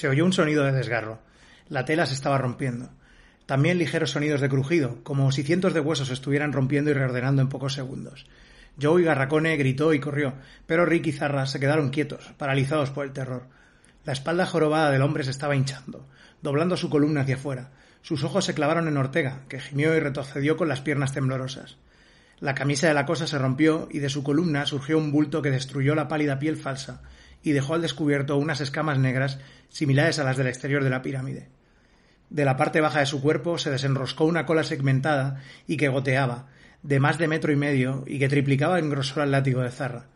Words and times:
Se 0.00 0.08
oyó 0.08 0.24
un 0.24 0.32
sonido 0.32 0.64
de 0.64 0.72
desgarro. 0.72 1.18
La 1.68 1.84
tela 1.84 2.06
se 2.06 2.14
estaba 2.14 2.38
rompiendo. 2.38 2.88
También 3.44 3.76
ligeros 3.76 4.12
sonidos 4.12 4.40
de 4.40 4.48
crujido, 4.48 5.04
como 5.04 5.30
si 5.30 5.42
cientos 5.42 5.74
de 5.74 5.80
huesos 5.80 6.08
estuvieran 6.08 6.54
rompiendo 6.54 6.90
y 6.90 6.94
reordenando 6.94 7.42
en 7.42 7.50
pocos 7.50 7.74
segundos. 7.74 8.24
Joey 8.80 9.04
Garracone 9.04 9.58
gritó 9.58 9.92
y 9.92 10.00
corrió, 10.00 10.32
pero 10.64 10.86
Rick 10.86 11.08
y 11.08 11.12
Zarra 11.12 11.44
se 11.44 11.60
quedaron 11.60 11.90
quietos, 11.90 12.32
paralizados 12.38 12.88
por 12.88 13.04
el 13.04 13.12
terror. 13.12 13.48
La 14.06 14.14
espalda 14.14 14.46
jorobada 14.46 14.90
del 14.90 15.02
hombre 15.02 15.22
se 15.22 15.32
estaba 15.32 15.54
hinchando, 15.54 16.08
doblando 16.40 16.78
su 16.78 16.88
columna 16.88 17.20
hacia 17.20 17.34
afuera. 17.34 17.68
Sus 18.00 18.24
ojos 18.24 18.46
se 18.46 18.54
clavaron 18.54 18.88
en 18.88 18.96
Ortega, 18.96 19.42
que 19.50 19.60
gimió 19.60 19.94
y 19.94 20.00
retrocedió 20.00 20.56
con 20.56 20.68
las 20.68 20.80
piernas 20.80 21.12
temblorosas. 21.12 21.76
La 22.38 22.54
camisa 22.54 22.88
de 22.88 22.94
la 22.94 23.04
cosa 23.04 23.26
se 23.26 23.36
rompió 23.36 23.86
y 23.90 23.98
de 23.98 24.08
su 24.08 24.22
columna 24.22 24.64
surgió 24.64 24.96
un 24.96 25.12
bulto 25.12 25.42
que 25.42 25.50
destruyó 25.50 25.94
la 25.94 26.08
pálida 26.08 26.38
piel 26.38 26.56
falsa 26.56 27.02
y 27.42 27.52
dejó 27.52 27.74
al 27.74 27.82
descubierto 27.82 28.36
unas 28.36 28.60
escamas 28.60 28.98
negras 28.98 29.38
similares 29.68 30.18
a 30.18 30.24
las 30.24 30.36
del 30.36 30.46
exterior 30.46 30.84
de 30.84 30.90
la 30.90 31.02
pirámide. 31.02 31.48
De 32.28 32.44
la 32.44 32.56
parte 32.56 32.80
baja 32.80 33.00
de 33.00 33.06
su 33.06 33.20
cuerpo 33.20 33.58
se 33.58 33.70
desenroscó 33.70 34.24
una 34.24 34.46
cola 34.46 34.62
segmentada 34.62 35.42
y 35.66 35.76
que 35.76 35.88
goteaba, 35.88 36.46
de 36.82 37.00
más 37.00 37.18
de 37.18 37.28
metro 37.28 37.52
y 37.52 37.56
medio 37.56 38.04
y 38.06 38.18
que 38.18 38.28
triplicaba 38.28 38.78
en 38.78 38.90
grosor 38.90 39.22
al 39.22 39.32
látigo 39.32 39.62
de 39.62 39.70
Zarra. 39.70 40.06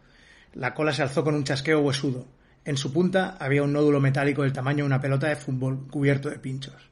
La 0.53 0.75
cola 0.75 0.93
se 0.93 1.03
alzó 1.03 1.25
con 1.25 1.35
un 1.35 1.45
chasqueo 1.45 1.81
huesudo. 1.81 2.27
En 2.65 2.77
su 2.77 2.93
punta 2.93 3.37
había 3.41 3.63
un 3.63 3.73
nódulo 3.73 4.01
metálico 4.01 4.43
del 4.43 4.53
tamaño 4.53 4.85
de 4.85 4.87
una 4.87 5.01
pelota 5.01 5.27
de 5.29 5.37
fútbol 5.37 5.89
cubierto 5.91 6.31
de 6.31 6.39
pinchos. 6.39 6.91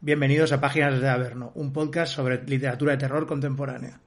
Bienvenidos 0.00 0.52
a 0.52 0.60
Páginas 0.60 1.00
de 1.00 1.08
Averno, 1.08 1.52
un 1.54 1.72
podcast 1.72 2.14
sobre 2.14 2.42
literatura 2.44 2.92
de 2.92 2.98
terror 2.98 3.26
contemporánea. 3.26 4.00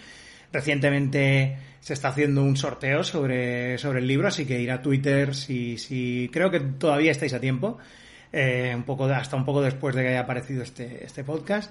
Recientemente 0.51 1.59
se 1.81 1.93
está 1.93 2.09
haciendo 2.09 2.43
un 2.43 2.57
sorteo 2.57 3.05
sobre, 3.05 3.77
sobre 3.77 3.99
el 3.99 4.07
libro, 4.07 4.29
así 4.29 4.47
que 4.47 4.59
ir 4.59 4.71
a 4.71 4.81
Twitter 4.81 5.35
si, 5.35 5.77
si 5.77 6.31
creo 6.33 6.51
que 6.51 6.61
todavía 6.61 7.11
estáis 7.11 7.35
a 7.35 7.41
tiempo, 7.41 7.77
eh, 8.33 8.73
un 8.75 8.85
poco, 8.85 9.05
hasta 9.05 9.37
un 9.37 9.45
poco 9.45 9.61
después 9.61 9.95
de 9.95 10.01
que 10.01 10.09
haya 10.09 10.21
aparecido 10.21 10.63
este, 10.63 11.05
este 11.05 11.25
podcast 11.25 11.71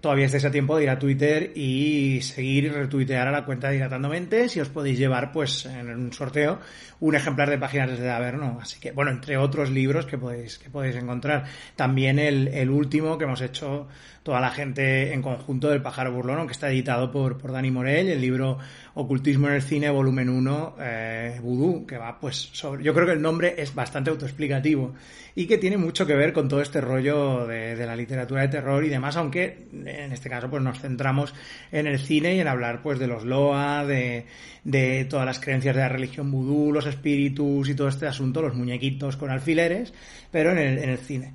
todavía 0.00 0.26
estáis 0.26 0.44
a 0.44 0.50
tiempo 0.50 0.76
de 0.76 0.84
ir 0.84 0.90
a 0.90 0.98
Twitter 0.98 1.52
y 1.54 2.20
seguir 2.22 2.64
y 2.64 2.68
retuitear 2.68 3.28
a 3.28 3.32
la 3.32 3.44
cuenta 3.44 3.68
de 3.68 3.74
Dilatando 3.74 4.10
si 4.48 4.60
os 4.60 4.68
podéis 4.68 4.98
llevar 4.98 5.32
pues 5.32 5.66
en 5.66 5.88
un 5.90 6.12
sorteo 6.12 6.60
un 7.00 7.14
ejemplar 7.14 7.50
de 7.50 7.58
páginas 7.58 7.90
desde 7.90 8.10
Averno. 8.10 8.58
Así 8.62 8.80
que, 8.80 8.92
bueno, 8.92 9.10
entre 9.10 9.36
otros 9.36 9.70
libros 9.70 10.06
que 10.06 10.16
podéis, 10.16 10.58
que 10.58 10.70
podéis 10.70 10.96
encontrar. 10.96 11.44
También 11.76 12.18
el, 12.18 12.48
el 12.48 12.70
último 12.70 13.18
que 13.18 13.24
hemos 13.24 13.40
hecho 13.42 13.88
toda 14.22 14.40
la 14.40 14.50
gente 14.50 15.12
en 15.12 15.20
conjunto 15.20 15.68
del 15.68 15.82
Pájaro 15.82 16.12
Burlón, 16.12 16.46
que 16.46 16.54
está 16.54 16.70
editado 16.70 17.12
por, 17.12 17.36
por 17.36 17.52
Dani 17.52 17.70
Morell, 17.70 18.08
el 18.08 18.22
libro 18.22 18.58
Ocultismo 18.94 19.48
en 19.48 19.54
el 19.54 19.62
Cine, 19.62 19.90
volumen 19.90 20.30
1, 20.30 20.76
eh, 20.80 21.40
Voodoo, 21.42 21.86
que 21.86 21.98
va 21.98 22.18
pues 22.18 22.48
sobre... 22.52 22.82
Yo 22.82 22.94
creo 22.94 23.06
que 23.06 23.12
el 23.12 23.20
nombre 23.20 23.54
es 23.58 23.74
bastante 23.74 24.08
autoexplicativo 24.08 24.94
y 25.34 25.46
que 25.46 25.58
tiene 25.58 25.76
mucho 25.76 26.06
que 26.06 26.14
ver 26.14 26.32
con 26.32 26.48
todo 26.48 26.62
este 26.62 26.80
rollo 26.80 27.46
de, 27.46 27.76
de 27.76 27.86
la 27.86 27.94
literatura 27.94 28.40
de 28.40 28.48
terror 28.48 28.82
y 28.82 28.88
demás, 28.88 29.14
aunque 29.18 29.66
en 29.86 30.12
este 30.12 30.28
caso 30.28 30.50
pues 30.50 30.62
nos 30.62 30.80
centramos 30.80 31.34
en 31.72 31.86
el 31.86 31.98
cine 31.98 32.36
y 32.36 32.40
en 32.40 32.48
hablar 32.48 32.82
pues 32.82 32.98
de 32.98 33.06
los 33.06 33.24
Loa, 33.24 33.84
de, 33.84 34.26
de 34.64 35.04
todas 35.04 35.26
las 35.26 35.38
creencias 35.38 35.74
de 35.74 35.82
la 35.82 35.88
religión 35.88 36.30
vudú, 36.30 36.72
los 36.72 36.86
espíritus 36.86 37.68
y 37.68 37.74
todo 37.74 37.88
este 37.88 38.06
asunto, 38.06 38.42
los 38.42 38.54
muñequitos 38.54 39.16
con 39.16 39.30
alfileres, 39.30 39.92
pero 40.30 40.52
en 40.52 40.58
el, 40.58 40.78
en 40.78 40.90
el 40.90 40.98
cine. 40.98 41.34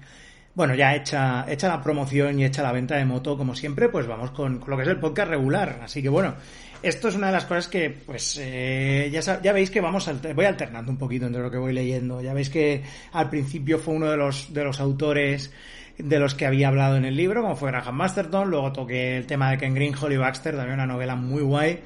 Bueno, 0.55 0.75
ya 0.75 0.95
hecha, 0.95 1.45
hecha 1.47 1.69
la 1.69 1.81
promoción 1.81 2.39
y 2.39 2.43
hecha 2.43 2.63
la 2.63 2.71
venta 2.71 2.97
de 2.97 3.05
moto, 3.05 3.37
como 3.37 3.55
siempre, 3.55 3.87
pues 3.87 4.07
vamos 4.07 4.31
con, 4.31 4.59
con 4.59 4.71
lo 4.71 4.75
que 4.75 4.83
es 4.83 4.89
el 4.89 4.99
podcast 4.99 5.29
regular. 5.29 5.79
Así 5.83 6.01
que 6.01 6.09
bueno, 6.09 6.35
esto 6.81 7.07
es 7.07 7.15
una 7.15 7.27
de 7.27 7.33
las 7.33 7.45
cosas 7.45 7.67
que, 7.67 7.89
pues, 7.89 8.39
eh, 8.41 9.09
ya, 9.11 9.41
ya 9.41 9.53
veis 9.53 9.69
que 9.69 9.81
vamos, 9.81 10.09
voy 10.35 10.45
alternando 10.45 10.91
un 10.91 10.97
poquito 10.97 11.25
entre 11.25 11.41
lo 11.41 11.51
que 11.51 11.57
voy 11.57 11.73
leyendo. 11.73 12.21
Ya 12.21 12.33
veis 12.33 12.49
que 12.49 12.83
al 13.11 13.29
principio 13.29 13.79
fue 13.79 13.95
uno 13.95 14.09
de 14.09 14.17
los, 14.17 14.53
de 14.53 14.63
los 14.63 14.79
autores 14.79 15.51
de 15.97 16.19
los 16.19 16.33
que 16.33 16.45
había 16.45 16.69
hablado 16.69 16.95
en 16.95 17.03
el 17.03 17.15
libro, 17.15 17.41
como 17.41 17.55
fue 17.57 17.71
Graham 17.71 17.95
Masterton, 17.95 18.49
luego 18.49 18.71
toqué 18.71 19.17
el 19.17 19.25
tema 19.25 19.51
de 19.51 19.57
Ken 19.57 19.73
Green, 19.73 19.93
Holly 19.99 20.15
Baxter, 20.15 20.55
también 20.55 20.75
una 20.75 20.87
novela 20.87 21.15
muy 21.15 21.41
guay. 21.41 21.81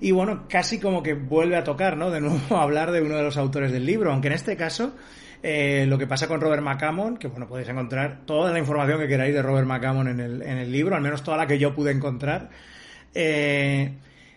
Y 0.00 0.12
bueno, 0.12 0.44
casi 0.48 0.78
como 0.78 1.02
que 1.02 1.14
vuelve 1.14 1.56
a 1.56 1.64
tocar, 1.64 1.96
¿no? 1.96 2.10
De 2.10 2.20
nuevo 2.20 2.56
hablar 2.56 2.92
de 2.92 3.02
uno 3.02 3.16
de 3.16 3.22
los 3.22 3.36
autores 3.36 3.72
del 3.72 3.84
libro, 3.84 4.12
aunque 4.12 4.28
en 4.28 4.34
este 4.34 4.56
caso 4.56 4.94
eh, 5.42 5.84
lo 5.88 5.98
que 5.98 6.06
pasa 6.06 6.28
con 6.28 6.40
Robert 6.40 6.62
McCammon, 6.62 7.16
que 7.16 7.26
bueno, 7.26 7.48
podéis 7.48 7.68
encontrar 7.68 8.20
toda 8.24 8.52
la 8.52 8.58
información 8.58 9.00
que 9.00 9.08
queráis 9.08 9.34
de 9.34 9.42
Robert 9.42 9.66
McCammon 9.66 10.08
en 10.08 10.20
el, 10.20 10.42
en 10.42 10.58
el 10.58 10.70
libro, 10.70 10.94
al 10.94 11.02
menos 11.02 11.24
toda 11.24 11.36
la 11.36 11.46
que 11.46 11.58
yo 11.58 11.74
pude 11.74 11.90
encontrar. 11.90 12.50
Eh, 13.14 13.92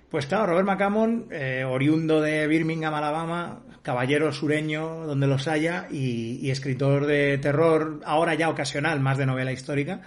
pues 0.09 0.25
claro, 0.25 0.47
Robert 0.47 0.67
McCammon, 0.67 1.27
eh, 1.31 1.63
oriundo 1.63 2.21
de 2.21 2.47
Birmingham, 2.47 2.93
Alabama, 2.93 3.61
caballero 3.81 4.31
sureño, 4.31 5.05
donde 5.05 5.27
los 5.27 5.47
haya, 5.47 5.87
y, 5.91 6.39
y, 6.41 6.51
escritor 6.51 7.05
de 7.05 7.37
terror, 7.37 8.01
ahora 8.05 8.33
ya 8.33 8.49
ocasional, 8.49 8.99
más 8.99 9.17
de 9.17 9.25
novela 9.25 9.51
histórica, 9.51 10.01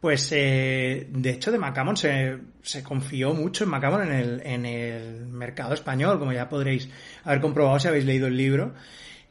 pues 0.00 0.30
eh, 0.32 1.08
de 1.10 1.30
hecho 1.30 1.50
de 1.50 1.58
McCammon 1.58 1.96
se, 1.96 2.38
se 2.62 2.82
confió 2.82 3.34
mucho 3.34 3.64
en 3.64 3.70
McCammon 3.70 4.02
en 4.02 4.12
el, 4.12 4.42
en 4.44 4.66
el 4.66 5.26
mercado 5.26 5.74
español, 5.74 6.18
como 6.18 6.32
ya 6.32 6.48
podréis 6.48 6.88
haber 7.24 7.40
comprobado 7.40 7.78
si 7.80 7.88
habéis 7.88 8.04
leído 8.04 8.26
el 8.26 8.36
libro 8.36 8.74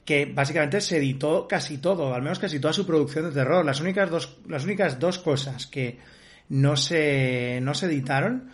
que 0.07 0.25
básicamente 0.25 0.79
se 0.79 0.97
editó 0.97 1.49
casi 1.49 1.79
todo, 1.79 2.13
al 2.13 2.21
menos 2.21 2.39
casi 2.39 2.61
toda 2.61 2.71
su 2.71 2.85
producción 2.87 3.25
de 3.25 3.31
terror. 3.31 3.65
Las 3.65 3.81
únicas 3.81 4.09
dos, 4.09 4.37
las 4.47 4.63
únicas 4.63 4.99
dos 4.99 5.19
cosas 5.19 5.67
que 5.67 5.99
no 6.47 6.77
se, 6.77 7.59
no 7.61 7.73
se 7.73 7.87
editaron 7.87 8.49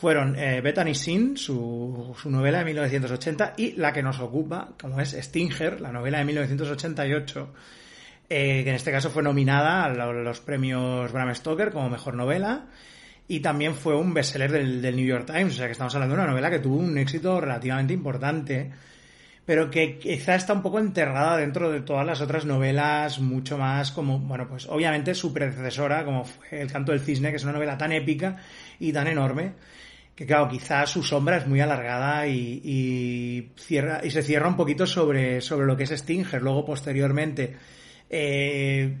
fueron 0.00 0.36
eh, 0.38 0.60
Bethany 0.60 0.94
Sin, 0.94 1.36
su, 1.36 2.14
su 2.20 2.30
novela 2.30 2.60
de 2.60 2.66
1980, 2.66 3.54
y 3.56 3.72
la 3.72 3.92
que 3.92 4.02
nos 4.02 4.20
ocupa, 4.20 4.70
como 4.80 5.00
es 5.00 5.10
Stinger, 5.10 5.80
la 5.80 5.90
novela 5.90 6.18
de 6.18 6.24
1988, 6.24 7.54
eh, 8.30 8.62
que 8.62 8.70
en 8.70 8.76
este 8.76 8.92
caso 8.92 9.10
fue 9.10 9.22
nominada 9.22 9.84
a 9.84 9.88
los 9.88 10.40
premios 10.40 11.10
Bram 11.10 11.34
Stoker 11.34 11.72
como 11.72 11.90
mejor 11.90 12.14
novela, 12.14 12.66
y 13.26 13.40
también 13.40 13.74
fue 13.74 13.96
un 13.96 14.14
bestseller 14.14 14.52
del, 14.52 14.80
del 14.80 14.94
New 14.94 15.06
York 15.06 15.26
Times, 15.26 15.54
o 15.54 15.56
sea 15.56 15.66
que 15.66 15.72
estamos 15.72 15.94
hablando 15.94 16.14
de 16.14 16.22
una 16.22 16.30
novela 16.30 16.50
que 16.50 16.60
tuvo 16.60 16.76
un 16.76 16.96
éxito 16.96 17.40
relativamente 17.40 17.92
importante 17.92 18.70
pero 19.48 19.70
que 19.70 19.98
quizá 19.98 20.34
está 20.34 20.52
un 20.52 20.60
poco 20.60 20.78
enterrada 20.78 21.38
dentro 21.38 21.70
de 21.70 21.80
todas 21.80 22.04
las 22.04 22.20
otras 22.20 22.44
novelas, 22.44 23.18
mucho 23.18 23.56
más 23.56 23.92
como, 23.92 24.18
bueno, 24.18 24.46
pues 24.46 24.66
obviamente 24.66 25.14
su 25.14 25.32
predecesora, 25.32 26.04
como 26.04 26.26
fue 26.26 26.60
El 26.60 26.70
canto 26.70 26.92
del 26.92 27.00
cisne, 27.00 27.30
que 27.30 27.36
es 27.36 27.44
una 27.44 27.54
novela 27.54 27.78
tan 27.78 27.92
épica 27.92 28.36
y 28.78 28.92
tan 28.92 29.06
enorme, 29.06 29.54
que 30.18 30.26
claro, 30.26 30.48
quizá 30.48 30.84
su 30.84 31.04
sombra 31.04 31.36
es 31.36 31.46
muy 31.46 31.60
alargada 31.60 32.26
y, 32.26 32.60
y, 32.64 33.52
cierra, 33.56 34.00
y 34.02 34.10
se 34.10 34.24
cierra 34.24 34.48
un 34.48 34.56
poquito 34.56 34.84
sobre, 34.84 35.40
sobre 35.40 35.64
lo 35.64 35.76
que 35.76 35.84
es 35.84 35.90
Stinger. 35.90 36.42
Luego, 36.42 36.64
posteriormente, 36.64 37.54
eh, 38.10 38.96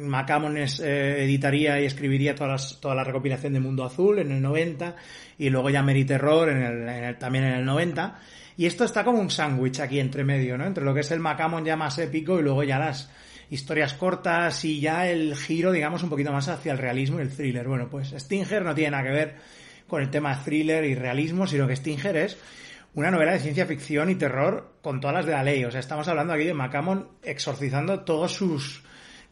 Macamon 0.00 0.56
eh, 0.56 0.66
editaría 1.22 1.80
y 1.80 1.84
escribiría 1.84 2.34
todas 2.34 2.50
las, 2.50 2.80
toda 2.80 2.96
la 2.96 3.04
recopilación 3.04 3.52
de 3.52 3.60
Mundo 3.60 3.84
Azul 3.84 4.18
en 4.18 4.32
el 4.32 4.42
90 4.42 4.96
y 5.38 5.50
luego 5.50 5.70
ya 5.70 5.84
Mary 5.84 6.04
Terror 6.04 6.48
en 6.48 6.60
el, 6.60 6.88
en 6.88 7.04
el, 7.04 7.16
también 7.16 7.44
en 7.44 7.52
el 7.52 7.64
90 7.64 8.18
y 8.56 8.66
esto 8.66 8.82
está 8.82 9.04
como 9.04 9.20
un 9.20 9.30
sándwich 9.30 9.78
aquí 9.78 10.00
entre 10.00 10.24
medio, 10.24 10.58
¿no? 10.58 10.66
Entre 10.66 10.82
lo 10.82 10.92
que 10.92 11.00
es 11.00 11.10
el 11.12 11.20
Macamon 11.20 11.64
ya 11.64 11.76
más 11.76 11.96
épico 11.98 12.40
y 12.40 12.42
luego 12.42 12.64
ya 12.64 12.80
las 12.80 13.08
historias 13.50 13.94
cortas 13.94 14.64
y 14.64 14.80
ya 14.80 15.08
el 15.08 15.36
giro, 15.36 15.70
digamos, 15.70 16.02
un 16.02 16.10
poquito 16.10 16.32
más 16.32 16.48
hacia 16.48 16.72
el 16.72 16.78
realismo 16.78 17.20
y 17.20 17.22
el 17.22 17.30
thriller. 17.30 17.68
Bueno, 17.68 17.88
pues 17.88 18.12
Stinger 18.18 18.64
no 18.64 18.74
tiene 18.74 18.90
nada 18.90 19.04
que 19.04 19.10
ver 19.10 19.36
con 19.86 20.02
el 20.02 20.10
tema 20.10 20.42
thriller 20.44 20.84
y 20.84 20.94
realismo, 20.94 21.46
sino 21.46 21.66
que 21.66 21.76
Stinger 21.76 22.16
es 22.16 22.38
una 22.94 23.10
novela 23.10 23.32
de 23.32 23.40
ciencia 23.40 23.66
ficción 23.66 24.10
y 24.10 24.14
terror 24.14 24.74
con 24.82 25.00
todas 25.00 25.16
las 25.16 25.26
de 25.26 25.32
la 25.32 25.42
ley. 25.42 25.64
O 25.64 25.70
sea, 25.70 25.80
estamos 25.80 26.08
hablando 26.08 26.32
aquí 26.32 26.44
de 26.44 26.54
Macamon 26.54 27.08
exorcizando 27.22 28.00
todos 28.00 28.32
sus, 28.32 28.82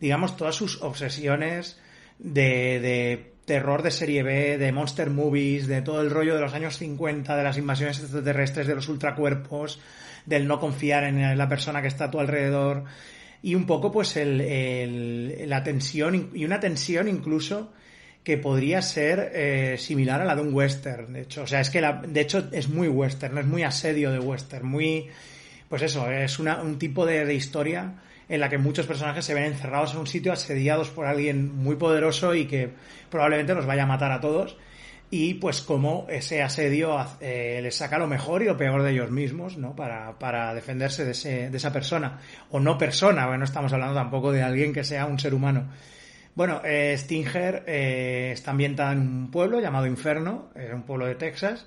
digamos, 0.01 0.37
todas 0.37 0.55
sus 0.55 0.83
obsesiones 0.83 1.81
de, 2.19 2.81
de 2.81 3.35
terror 3.47 3.83
de 3.83 3.91
serie 3.91 4.23
B, 4.23 4.59
de 4.59 4.73
monster 4.73 5.11
movies, 5.11 5.67
de 5.67 5.83
todo 5.83 6.03
el 6.03 6.11
rollo 6.11 6.35
de 6.35 6.41
los 6.41 6.55
años 6.55 6.79
50, 6.79 7.37
de 7.37 7.43
las 7.43 7.59
invasiones 7.59 8.01
extraterrestres, 8.01 8.67
de 8.67 8.75
los 8.75 8.89
ultracuerpos, 8.89 9.81
del 10.27 10.47
no 10.47 10.61
confiar 10.61 11.05
en 11.05 11.37
la 11.37 11.49
persona 11.49 11.83
que 11.83 11.89
está 11.89 12.07
a 12.07 12.11
tu 12.11 12.21
alrededor 12.21 12.85
y 13.45 13.55
un 13.55 13.67
poco 13.67 13.93
pues 13.93 14.17
el, 14.17 14.41
el, 14.41 15.49
la 15.51 15.63
tensión 15.63 16.31
y 16.33 16.47
una 16.47 16.61
tensión 16.61 17.09
incluso 17.09 17.73
que 18.25 18.39
podría 18.39 18.83
ser 18.83 19.31
eh, 19.35 19.77
similar 19.79 20.21
a 20.23 20.25
la 20.25 20.35
de 20.35 20.43
un 20.43 20.53
western, 20.53 21.13
de 21.13 21.21
hecho. 21.23 21.43
O 21.43 21.47
sea, 21.47 21.61
es 21.61 21.71
que 21.71 21.81
la, 21.81 22.03
de 22.07 22.21
hecho 22.21 22.49
es 22.51 22.69
muy 22.69 22.89
western, 22.89 23.39
es 23.39 23.47
muy 23.47 23.63
asedio 23.63 24.11
de 24.11 24.19
western, 24.19 24.67
muy... 24.67 25.09
Pues 25.69 25.83
eso, 25.83 26.11
es 26.11 26.39
una, 26.39 26.63
un 26.63 26.79
tipo 26.79 27.05
de, 27.07 27.25
de 27.25 27.35
historia 27.35 27.95
en 28.29 28.41
la 28.41 28.49
que 28.49 28.59
muchos 28.59 28.87
personajes 28.87 29.25
se 29.25 29.35
ven 29.35 29.45
encerrados 29.45 29.93
en 29.93 30.01
un 30.01 30.07
sitio 30.07 30.33
asediados 30.33 30.89
por 30.91 31.07
alguien 31.07 31.55
muy 31.55 31.77
poderoso 31.77 32.35
y 32.35 32.47
que 32.47 32.71
probablemente 33.11 33.55
los 33.55 33.67
vaya 33.67 33.83
a 33.83 33.87
matar 33.87 34.13
a 34.13 34.21
todos 34.21 34.57
y 35.11 35.35
pues 35.35 35.61
como 35.61 36.07
ese 36.09 36.43
asedio 36.43 36.97
eh, 37.21 37.61
les 37.63 37.77
saca 37.77 37.99
lo 37.99 38.09
mejor 38.09 38.43
y 38.43 38.47
lo 38.47 38.57
peor 38.57 38.83
de 38.83 38.91
ellos 38.91 39.11
mismos, 39.11 39.57
¿no? 39.57 39.77
Para, 39.77 40.19
para 40.19 40.53
defenderse 40.55 41.05
de, 41.05 41.13
ese, 41.13 41.51
de 41.51 41.57
esa 41.57 41.73
persona. 41.73 42.19
O 42.51 42.59
no 42.59 42.77
persona, 42.79 43.27
bueno, 43.27 43.39
no 43.39 43.45
estamos 43.45 43.73
hablando 43.73 43.95
tampoco 43.95 44.33
de 44.33 44.43
alguien 44.43 44.73
que 44.73 44.83
sea 44.83 45.07
un 45.07 45.19
ser 45.21 45.35
humano. 45.35 45.69
Bueno, 46.35 46.63
eh, 46.65 46.97
Stinger 46.99 47.63
eh, 47.67 48.31
está 48.33 48.51
ambientada 48.51 48.93
en 48.93 49.01
un 49.01 49.31
pueblo 49.31 49.61
llamado 49.61 49.87
Inferno, 49.87 50.51
es 50.57 50.73
un 50.73 50.83
pueblo 50.83 51.07
de 51.07 51.15
Texas, 51.15 51.67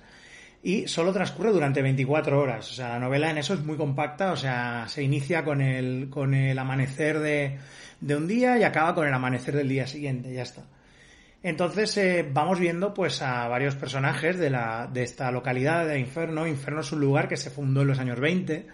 y 0.61 0.87
solo 0.87 1.13
transcurre 1.13 1.51
durante 1.51 1.81
24 1.81 2.37
horas. 2.37 2.69
O 2.71 2.73
sea, 2.73 2.89
la 2.89 2.99
novela 2.99 3.31
en 3.31 3.37
eso 3.37 3.53
es 3.53 3.61
muy 3.63 3.77
compacta, 3.77 4.33
o 4.33 4.35
sea, 4.35 4.85
se 4.89 5.03
inicia 5.03 5.45
con 5.45 5.61
el, 5.61 6.09
con 6.09 6.33
el 6.33 6.59
amanecer 6.59 7.19
de, 7.19 7.57
de 8.01 8.15
un 8.15 8.27
día 8.27 8.57
y 8.57 8.63
acaba 8.63 8.93
con 8.93 9.07
el 9.07 9.13
amanecer 9.13 9.55
del 9.55 9.69
día 9.69 9.87
siguiente, 9.87 10.33
ya 10.33 10.41
está. 10.41 10.63
Entonces 11.43 11.95
eh, 11.97 12.27
vamos 12.29 12.59
viendo 12.59 12.93
pues 12.93 13.21
a 13.21 13.47
varios 13.47 13.75
personajes 13.75 14.37
de, 14.37 14.49
la, 14.49 14.89
de 14.91 15.03
esta 15.03 15.31
localidad 15.31 15.87
de 15.87 15.99
Inferno. 15.99 16.45
Inferno 16.45 16.81
es 16.81 16.91
un 16.91 16.99
lugar 16.99 17.29
que 17.29 17.37
se 17.37 17.49
fundó 17.51 17.83
en 17.83 17.87
los 17.87 17.99
años 17.99 18.19
20 18.19 18.67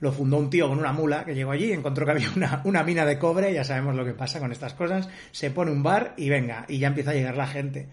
lo 0.00 0.12
fundó 0.12 0.38
un 0.38 0.50
tío 0.50 0.68
con 0.68 0.78
una 0.78 0.92
mula 0.92 1.24
que 1.24 1.34
llegó 1.34 1.52
allí, 1.52 1.72
encontró 1.72 2.04
que 2.04 2.12
había 2.12 2.30
una, 2.36 2.60
una 2.64 2.82
mina 2.82 3.04
de 3.04 3.18
cobre, 3.18 3.52
ya 3.52 3.64
sabemos 3.64 3.94
lo 3.94 4.04
que 4.04 4.12
pasa 4.12 4.40
con 4.40 4.52
estas 4.52 4.74
cosas, 4.74 5.08
se 5.32 5.50
pone 5.50 5.70
un 5.70 5.82
bar 5.82 6.14
y 6.16 6.28
venga, 6.28 6.64
y 6.68 6.78
ya 6.78 6.88
empieza 6.88 7.10
a 7.10 7.14
llegar 7.14 7.36
la 7.36 7.46
gente. 7.46 7.88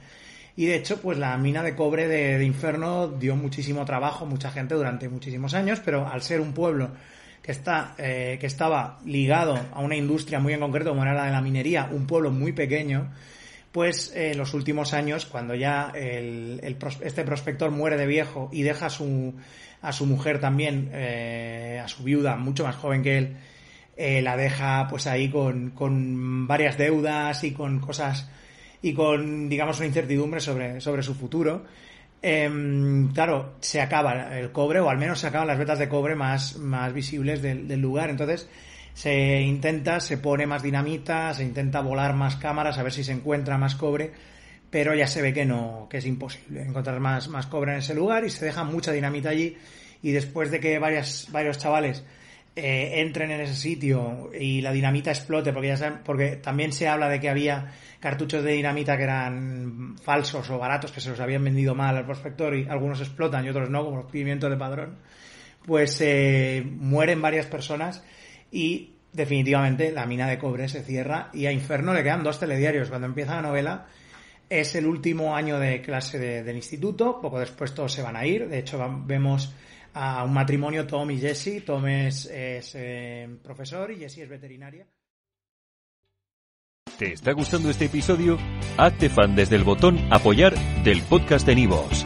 Y 0.56 0.68
de 0.68 0.76
hecho, 0.76 1.02
pues 1.02 1.18
la 1.18 1.36
mina 1.38 1.64
de 1.64 1.76
cobre 1.76 2.08
de, 2.08 2.44
Inferno 2.44 3.08
dio 3.08 3.36
muchísimo 3.36 3.86
trabajo, 3.86 4.26
mucha 4.26 4.52
gente 4.52 4.76
durante 4.76 5.10
muchísimos 5.10 5.54
años, 5.54 5.82
pero 5.84 6.08
al 6.08 6.22
ser 6.22 6.42
un 6.42 6.54
pueblo 6.54 6.92
que 7.42 7.52
está 7.52 7.96
eh, 7.98 8.38
que 8.40 8.48
estaba 8.48 9.00
ligado 9.06 9.60
a 9.74 9.82
una 9.82 9.98
industria 9.98 10.40
muy 10.40 10.54
en 10.54 10.62
concreto 10.62 10.92
como 10.92 11.04
era 11.04 11.14
la 11.14 11.26
de 11.26 11.32
la 11.32 11.42
minería, 11.42 11.90
un 11.92 12.06
pueblo 12.06 12.32
muy 12.32 12.54
pequeño, 12.54 13.12
pues 13.74 14.14
en 14.16 14.38
los 14.38 14.54
últimos 14.54 14.94
años, 14.94 15.26
cuando 15.26 15.56
ya 15.56 15.92
el, 15.96 16.62
este 17.02 17.24
prospector 17.24 17.72
muere 17.72 17.98
de 17.98 18.06
viejo 18.06 18.50
y 18.52 18.62
deja 18.62 18.86
a 18.86 18.90
su, 18.92 19.34
a 19.82 19.92
su 19.92 20.06
mujer 20.06 20.40
también, 20.40 20.92
eh, 20.94 21.82
a 21.84 21.88
su 21.88 22.04
viuda, 22.04 22.36
mucho 22.38 22.64
más 22.64 22.76
joven 22.76 23.02
que 23.02 23.18
él, 23.18 23.38
eh, 23.98 24.22
la 24.22 24.38
deja 24.38 24.88
pues 24.88 25.08
ahí 25.08 25.28
con, 25.28 25.72
con 25.72 26.46
varias 26.46 26.78
deudas 26.78 27.44
y 27.44 27.52
con 27.52 27.80
cosas 27.80 28.30
y 28.84 28.94
con, 28.94 29.50
digamos, 29.50 29.78
una 29.78 29.88
incertidumbre 29.88 30.40
sobre, 30.40 30.80
sobre 30.80 31.02
su 31.02 31.16
futuro. 31.16 31.66
Em, 32.22 33.12
claro, 33.12 33.56
se 33.60 33.82
acaba 33.82 34.38
el 34.38 34.52
cobre, 34.52 34.82
o 34.82 34.90
al 34.90 35.00
menos 35.00 35.20
se 35.20 35.28
acaban 35.28 35.48
las 35.48 35.58
vetas 35.58 35.80
de 35.80 35.90
cobre 35.90 36.14
más, 36.16 36.58
más 36.58 36.94
visibles 36.94 37.42
del, 37.42 37.68
del 37.68 37.82
lugar. 37.82 38.12
Entonces, 38.12 38.48
se 38.94 39.42
intenta, 39.42 40.00
se 40.00 40.18
pone 40.18 40.46
más 40.46 40.62
dinamita, 40.62 41.34
se 41.34 41.44
intenta 41.44 41.82
volar 41.82 42.14
más 42.14 42.36
cámaras 42.36 42.78
a 42.78 42.84
ver 42.84 42.94
si 42.94 43.04
se 43.04 43.12
encuentra 43.12 43.58
más 43.58 43.76
cobre, 43.76 44.12
pero 44.70 44.94
ya 44.96 45.08
se 45.08 45.22
ve 45.22 45.34
que 45.34 45.46
no, 45.46 45.88
que 45.90 45.98
es 45.98 46.06
imposible 46.06 46.62
encontrar 46.62 47.00
más, 47.00 47.28
más 47.28 47.48
cobre 47.48 47.74
en 47.74 47.80
ese 47.80 47.94
lugar 47.94 48.24
y 48.26 48.30
se 48.30 48.46
deja 48.46 48.64
mucha 48.64 48.92
dinamita 48.92 49.30
allí. 49.30 49.58
Y 50.02 50.12
después 50.12 50.52
de 50.52 50.60
que 50.60 50.80
varias, 50.80 51.28
varios 51.32 51.58
chavales 51.58 52.04
eh, 52.56 53.02
entren 53.02 53.32
en 53.32 53.42
ese 53.42 53.56
sitio 53.56 54.30
y 54.40 54.62
la 54.62 54.72
dinamita 54.72 55.10
explote, 55.10 55.54
porque 55.54 55.70
ya 55.70 55.78
saben, 55.78 56.00
porque 56.04 56.36
también 56.36 56.72
se 56.72 56.88
habla 56.88 57.10
de 57.10 57.20
que 57.20 57.30
había 57.30 57.72
cartuchos 58.00 58.44
de 58.44 58.52
dinamita 58.52 58.96
que 58.96 59.04
eran 59.04 59.96
falsos 60.04 60.50
o 60.52 60.60
baratos, 60.60 60.92
que 60.92 61.02
se 61.02 61.10
los 61.10 61.20
habían 61.20 61.44
vendido 61.44 61.74
mal 61.74 61.98
al 61.98 62.06
prospector 62.06 62.56
y 62.56 62.68
algunos 62.70 63.00
explotan 63.00 63.46
y 63.46 63.50
otros 63.50 63.70
no, 63.72 63.84
como 63.84 63.98
los 63.98 64.12
pimientos 64.12 64.52
de 64.52 64.58
padrón, 64.58 64.98
pues 65.66 66.00
eh, 66.02 66.64
mueren 66.64 67.22
varias 67.22 67.48
personas 67.48 68.04
y 68.54 68.94
definitivamente 69.12 69.92
la 69.92 70.06
mina 70.06 70.28
de 70.28 70.38
cobre 70.38 70.70
se 70.70 70.84
cierra 70.84 71.30
y 71.34 71.48
a 71.48 71.52
Inferno 71.52 71.94
le 71.94 72.04
quedan 72.04 72.24
dos 72.24 72.40
telediarios. 72.40 72.90
Cuando 72.90 73.08
empieza 73.08 73.36
la 73.36 73.42
novela 73.42 73.88
es 74.48 74.76
el 74.76 74.86
último 74.86 75.36
año 75.36 75.60
de 75.60 75.82
clase 75.82 76.20
del 76.20 76.56
instituto, 76.56 77.20
poco 77.20 77.40
después 77.40 77.74
todos 77.74 77.92
se 77.92 78.04
van 78.04 78.16
a 78.16 78.26
ir, 78.26 78.48
de 78.48 78.60
hecho 78.60 78.80
vemos 79.06 79.54
a 79.96 80.24
un 80.24 80.34
matrimonio 80.34 80.86
Tom 80.86 81.10
y 81.12 81.18
Jesse, 81.18 81.64
Tom 81.66 81.88
es, 81.88 82.30
eh, 82.32 83.38
profesor 83.42 83.92
y 83.92 83.98
Jessie 83.98 84.24
es 84.24 84.30
veterinaria. 84.30 84.86
¿Te 87.00 87.14
está 87.14 87.32
gustando 87.32 87.72
este 87.72 87.86
episodio? 87.86 88.38
Hazte 88.78 89.10
fan 89.10 89.36
desde 89.36 89.56
el 89.56 89.64
botón 89.64 89.98
apoyar 90.12 90.54
del 90.84 91.02
podcast 91.02 91.48
de 91.48 91.56
Nivos. 91.56 92.06